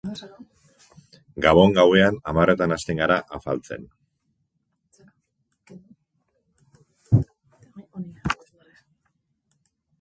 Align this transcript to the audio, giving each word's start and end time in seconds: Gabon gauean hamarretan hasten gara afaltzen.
Gabon 1.45 1.75
gauean 1.75 2.17
hamarretan 2.31 2.73
hasten 2.77 3.03
gara 3.03 3.19
afaltzen. 3.39 3.85